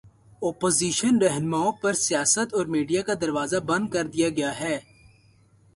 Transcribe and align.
Opposition 0.41 1.13
راہنماؤں 1.21 1.71
پر 1.81 1.93
سیاست 2.05 2.53
اور 2.53 2.65
میڈیا 2.65 3.01
کا 3.01 3.13
دروازہ 3.21 3.57
بند 3.65 3.89
کر 3.89 4.05
دیا 4.07 4.29
گیا 4.29 4.59
ہے۔ 4.59 4.79